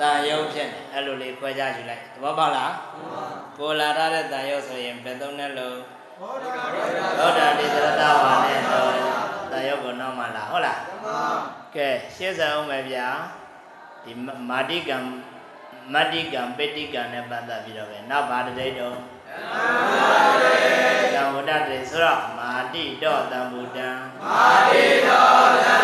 [0.00, 2.72] တန်ယုံဖြစ်နေအဲ့လိုလေးခွဲခြားယူလိုက်သဘောပေါက်လား
[3.58, 5.76] ကိုလာထားတဲ့တန်ယုံဆိုရင်ဘယ်သုံးနဲ့လို့
[7.18, 8.90] သောတာတိသရတဝါနဲ့တော့
[9.52, 10.80] တန်ယုံကိုနောက်မှလာဟုတ်လား
[11.74, 13.08] ကဲရှင်းစအောင်မယ်ဗျာ
[14.04, 14.12] ဒီ
[14.50, 14.98] မာတိကံ
[15.94, 18.96] မတ္တိကံပဋိကံနဲ့ပတ်သက်ပြီးတော့ပဲနောက်ဘာတတိတော့
[21.14, 23.88] တံဝတ္တတေဆိုတော့မာတိတော့တံဗုဒ္ဓံ
[24.24, 25.76] မာတိတော့တံ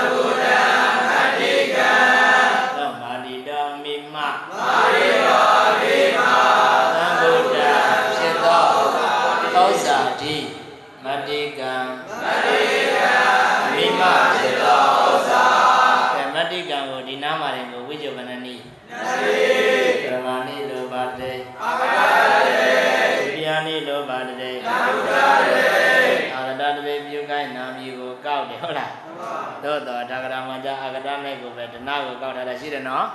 [31.88, 33.06] မဲ့ကိုပဲဒနာကိုကောက်ထားတာရှိတယ်နော်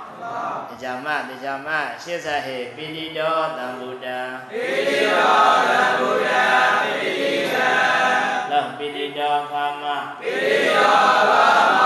[0.68, 1.68] တရားမတရားမ
[2.02, 4.18] ရှင်းဆက်ဟေပိတိတောတံဗုဒ္ဓံ
[4.50, 6.46] ပိတိတောတံဗုဒ္ဓံ
[6.82, 7.70] ပိတိကံ
[8.50, 9.84] လောပိတိတောကာမ
[10.20, 10.96] ပိတိတော
[11.30, 11.46] ကာ
[11.76, 11.77] မ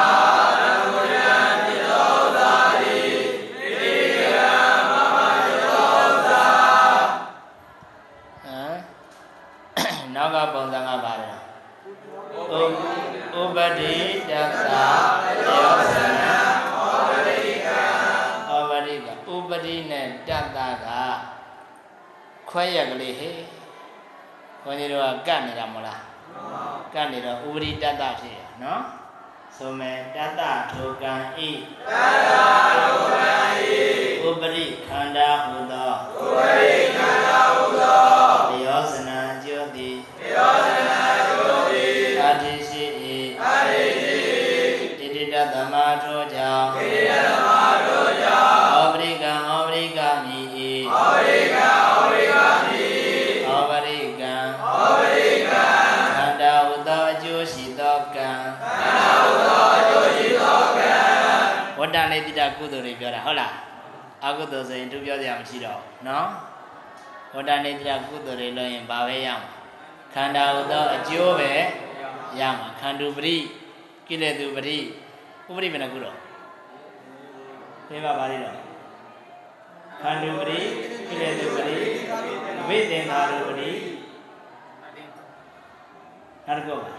[22.53, 23.43] ခွဲရက်ကလေးဟေး
[24.63, 26.03] ခွန်ကြီးတို့ကကတ်နေတာမဟုတ်လား
[26.95, 28.83] ကတ်နေတော့ဥပတိတတဖြစ်ရနော်
[29.57, 30.43] ဆိုမယ်တတ
[30.73, 31.15] ထိုကံ
[31.49, 31.51] ဤ
[31.89, 31.93] တ
[32.31, 32.72] တ
[62.13, 63.53] ဝတ္တနေတိတကုသိုလ်တွေပြောတာဟုတ်လား
[64.25, 66.29] အကုသိုလ်ဆိုရင်သူပြောစရာမရှိတော့ဘူးနော်
[67.35, 69.49] ဝတ္တနေတိတကုသိုလ်တွေလို့ရင်ဘာပဲရမှာ
[70.15, 71.53] ခန္ဓာဟုသောအကျိုးပဲ
[72.41, 73.37] ရမှာခန္ဓုပရိ
[74.09, 74.77] ကိလေသူပရိ
[75.49, 76.17] ဥပရိဘယ်နှခုတော့
[77.89, 78.57] သိပါပါလိမ့်တော့
[80.01, 80.61] ခန္ဓုပရိ
[81.09, 81.77] ကိလေသူပရိ
[82.61, 83.71] အဝိသင်္ခါရုပရိ
[86.47, 86.93] နောက်တစ်ခုပါ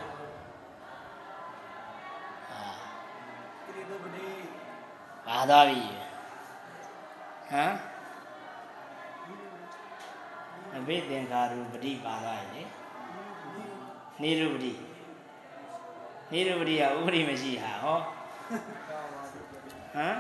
[2.52, 2.60] အာ
[4.02, 4.33] ပါ
[5.28, 5.80] သွားပြီ
[7.52, 7.74] ဟမ်
[10.76, 12.64] အဘိသင်္ခါရုပတိပါသွားပြီလေ
[14.22, 14.74] နေရုပတိ
[16.32, 17.98] နေရုပတိကဥပတိမရှိဟာဟော
[19.96, 20.18] ဟမ်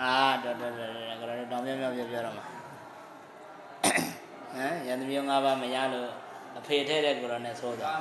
[0.00, 2.44] အာတော်တော်တော်တော်တော်တောင်မြောက်မြောက်ပြောပြောတော့မှာ
[4.54, 6.08] ဟမ်ရန်သူမျိုး၅ပါးမရလို့
[6.58, 8.00] အဖေထဲတဲ့ကိုယ်တော်နဲ့သိုးသွား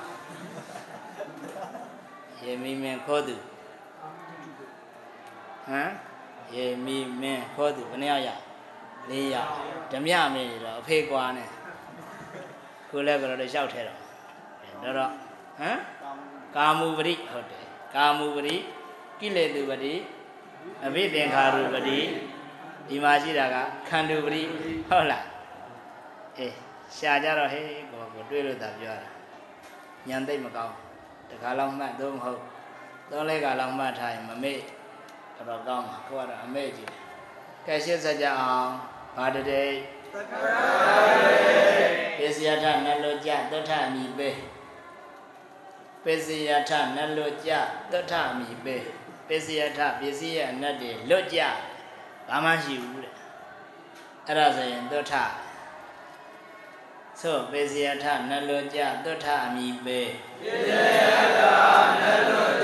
[2.43, 3.35] ရေမီမင်းခိုးသူ
[5.69, 5.91] ဟမ်
[6.53, 8.29] ရေမီမင်းခိုးသူဘယ်နှယောက်ရ
[9.09, 9.49] ၄ယောက်
[9.91, 11.49] ဓမြမင်းတော့အဖေကွာနဲ့
[12.89, 13.99] ကိုလည်းကိုယ်တော်တွေလျှောက်ထဲတော့
[14.83, 15.11] တော်တော့
[15.59, 15.77] ဟမ်
[16.55, 17.65] ကာမူပရိဟုတ်တယ်
[17.95, 18.55] ကာမူပရိ
[19.19, 19.93] ကိလေသူပရိ
[20.85, 21.99] အဘိသင်္ခါရုပရိ
[22.87, 23.55] ဒီမှာရှိတာက
[23.89, 24.41] ခန္ဓုပရိ
[24.89, 25.25] ဟုတ်လား
[26.37, 26.53] အေး
[26.97, 29.09] ရှာကြတော့ဟေးကိုကိုတွေးလို့သာပြောတာ
[30.07, 30.75] ညံသိမ့်မကောင်း
[31.29, 32.41] တခါလောက်မှတ်တော့မဟုတ်
[33.09, 34.59] သုံးလေးခါလောက်မှတ်ထားရင်မမေ့
[35.35, 36.91] တော်တော်ကောင်းမှာကိုကတော့အမေ့ကြည့်
[37.65, 38.71] ကဲရှင်းစကြအောင်
[39.15, 39.65] ဘာတတိ
[40.13, 41.15] သက္ကရာ
[42.17, 44.29] ပိစယထနလောကြသုထမိပေ
[46.03, 47.51] ပိစယထနလောကြ
[47.91, 48.75] သုထမိပေ
[49.27, 51.39] ပိစယထပစ္စည်းရဲ့အနတ်တွေလွတ်ကြ
[52.27, 53.13] ဘာမှရှိဘူးတဲ့
[54.27, 55.13] အဲ့ဒါဆိုရင်သုထ
[57.21, 59.99] သို့ပေစယထနလောကြသုထအမိပေ
[60.41, 61.41] ပေစယထ
[62.01, 62.54] နလော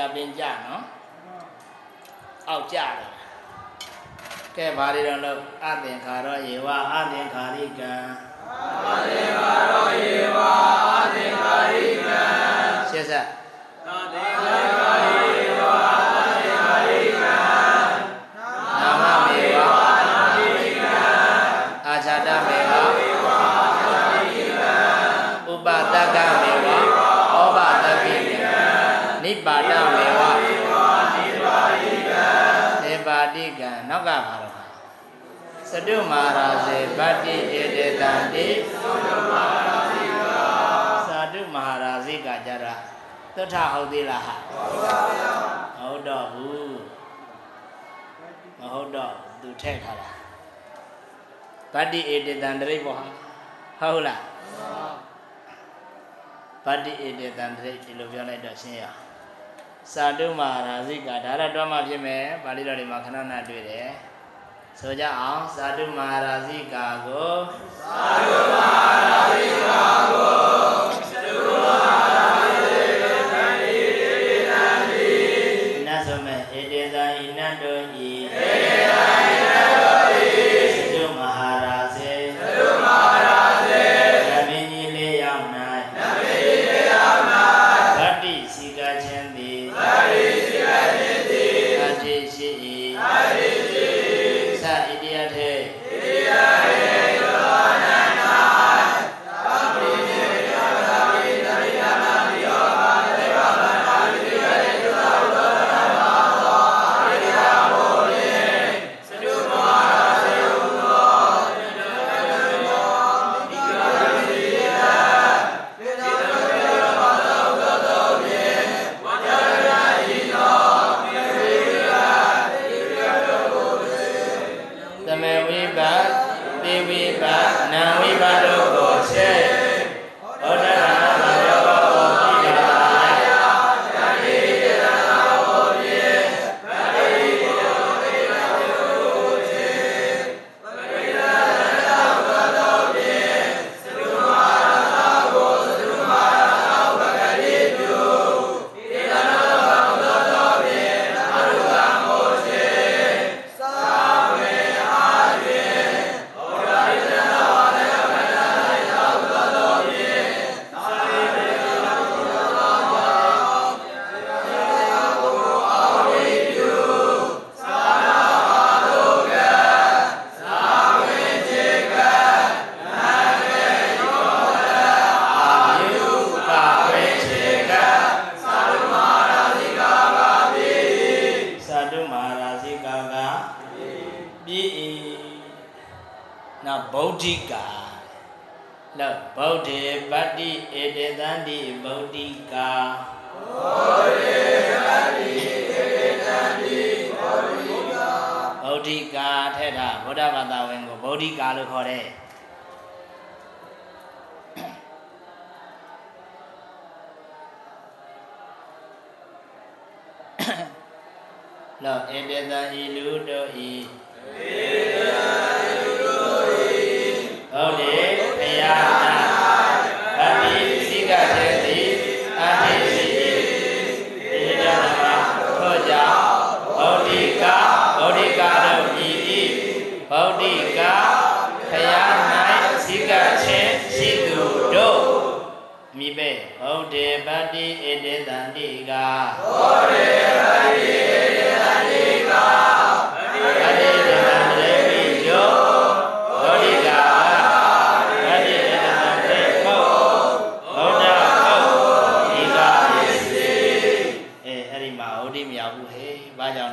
[0.00, 0.84] ကာကြီးရပင်ကြနော်
[2.48, 3.10] အောက်ကြတယ်
[4.56, 7.92] ကဲဘာတွေတော့လို့အသင်္ခါရောယေဝအသင်္ခါရိကံ
[12.84, 13.26] အရှေ့ဆက်
[13.86, 14.79] နာ
[35.70, 38.46] စတုမာရာဇေဗတ္တိဧတေတံတိ
[41.08, 42.66] သာတုမဟာရာဇိကကြရ
[43.34, 44.34] သုထဟုတ်သေးလားဟာ
[45.78, 46.76] မဟုတ်တော့ဘူး
[48.58, 50.08] မဟုတ်တော့သူထည့်ထားတာ
[51.74, 53.06] ဗတ္တိဧတေတံတရိပ်ပေါ့ဟာ
[53.80, 54.20] ဟုတ်လား
[56.66, 58.98] ဗတ္တိဧတေတံတရိပ်ဒီလိုပြောလိုက်တော့ရှင်းရအောင်
[59.94, 63.90] သာတုမဟာရာဇိကဒါရတော့မှဖြစ်မယ်ပါဠိတော်တွေမှာခဏခဏတွေ့တယ်
[64.82, 67.34] ဆိုကြအောင်သာတုမဟာရာဇိကာကို
[67.82, 68.68] သာတုမဟာ
[69.08, 70.59] ရာဇိကာကို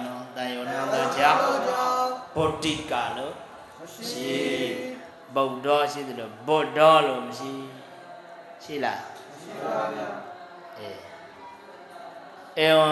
[0.05, 1.39] နော်တန်ယောနံတော့ကြောင့်
[2.35, 3.33] ဗုဒ္ဓိကာလို့
[4.09, 4.35] ရှိ
[5.35, 7.51] ဗုဒ္ဓရှိတယ်လို့ဗုဒ္ဓလို့မရှိ
[8.63, 9.01] ရှိလား
[9.41, 10.07] ရှိပါဗျာ
[10.77, 12.89] အဲဧဝံ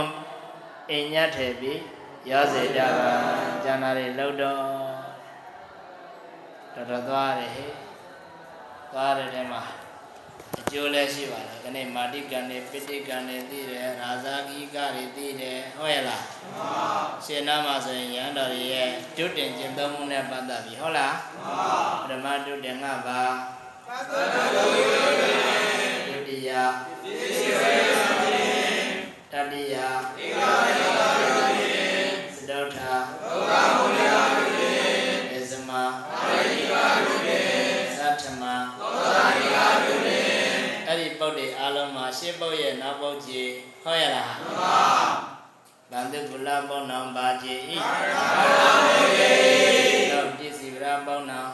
[0.91, 1.73] အညတ်ထေပိ
[2.29, 2.87] ရောစေတကံ
[3.63, 4.61] ဇာနာတွေလောက်တော့
[6.73, 7.71] တော်တော်သွားတယ်ဟဲ့
[8.91, 9.61] သွားတဲ့ထဲမှာ
[10.59, 16.85] အကျိုးလည်းရှိပါလားခနေ့မာတိကံနေပိဋိကံနေသိတယ်ရာဇာဂိကတွေသိတယ်ဟုတ်ရဲ့လားမှန်ပါ
[17.25, 21.15] ရှင်နာမှာဆိုရင်ရဟန်းတော်တွေရဲ့ကျွတ်တင်ကျင့်သုံးမှုနဲ့ပတ်သက်ပြီဟုတ်လား
[22.07, 23.21] မှန်ပါပထမတုတင်ကပါ
[26.09, 26.49] ဒုတိယ
[29.31, 30.84] တတိယစ
[42.39, 43.49] ပုတ်ရဲ့နောက်ပုတ်ကြီး
[43.83, 44.77] ဟုတ်ရလားမှန်ပါ
[45.91, 48.29] ဗန္ဓုကုလပုံနောင်ပါကြီးဤမှန်ပါ
[50.11, 51.49] တော့ပစ္စည်းဗရာပုံနောင်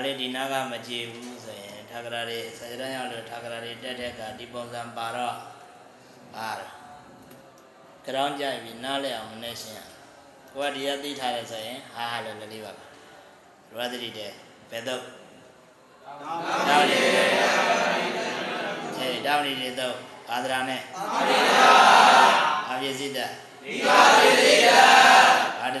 [0.00, 5.34] ဒါလေးဒီနာကမကြည့်ဘူးဆိုရင်ထာဂရတွေဆရာတော်ရောက်လို့ထာဂရတွေတက်တဲ့ကဒီပုံစံပါတော့
[6.34, 6.72] ပါတော့
[8.04, 9.86] ကြောင်းကြပြီနားလဲအောင်နဲ့ရှင်း
[10.52, 14.30] ကိုကဒီရသိထားတယ်ဆိုရင်ဟာဟာလို့လည်းလေးပါပါရသတိတဲ့
[14.70, 15.02] ဘယ်တော့
[16.68, 17.28] တောင်းနေတယ်
[18.96, 19.96] အေးတောင်းနေတယ်တော့
[20.30, 20.80] အာဒရာနဲ့
[22.68, 23.18] အာပြည့်စိတ္တ
[23.64, 24.70] ဒီပါပြည့်စိတ္တ
[25.60, 25.76] ဘာတ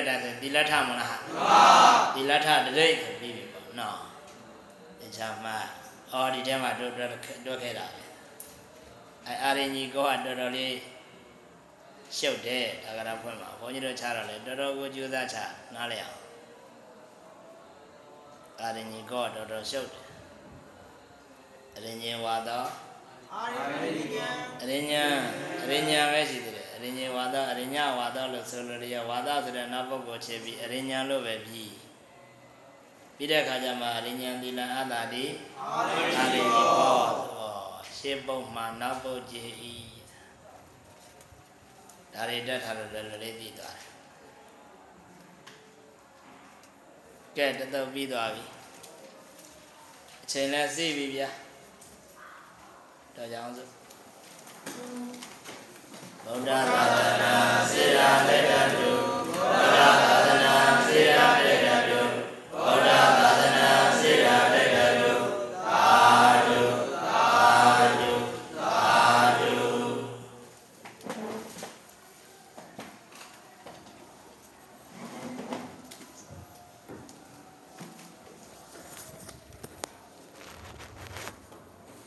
[0.00, 1.62] သူပြောတဲ့အတိုင်းဆိုသီလထမလားမှန်ပါ
[2.14, 3.98] သီလထတရိပ်ဆိုပြီးပြီပေါ့နော်
[5.02, 5.52] အချမ်းမှ
[6.12, 7.08] အော်ဒီထဲမှာတို့တို့
[7.46, 8.02] တို့ခဲ့တာပဲ
[9.26, 10.74] အဲအာရင်ကြီးကောကတော်တော်လေး
[12.16, 15.38] ရှုပ်တယ်ဒါကရဖွင့်ပါဘုန်းကြီးတို့ချတော့လေတော်တော်ကိုကြိုးစားချ
[15.74, 16.18] နားလဲအောင်
[18.60, 20.04] အာရင်ကြီးကောကတော်တော်ရှုပ်တယ်
[21.76, 22.68] အရင်ကြီးဝါတော့
[23.34, 23.62] အာရိ
[23.98, 25.04] ယဉာဏ်အရိညာ
[25.62, 31.74] အရိညာပဲရှိသေးတယ်အ ရိညာဝါဒအရိညာဝါဒလို့ဆိုလို့ရဝါဒဆိုတဲ့နောက်ပုဂ္ဂိုလ်ချက်ပြီးအရိညာလို့ပဲပြီး
[33.16, 35.24] ပြီးတဲ့အခါကျမှအရိညာသီလအတ္တာတိ
[35.60, 36.98] အာရိယဟော
[37.96, 39.74] ရှေးပုတ်မှနောက်ပုတ်ကြည်ဤ
[42.12, 43.90] ဒါတွေတက်ထားလို့လည်းလေးပြီးသွားတယ်
[47.36, 48.44] ကဲတသက်ပြီးသွားပြီ
[50.22, 51.28] အချိန်လည်းစီးပြီဗျာ
[53.16, 53.70] တော့ကြအောင်စို့
[56.26, 57.34] ဗုဒ္ဓသာသနာ
[57.70, 58.79] စေရာတေတ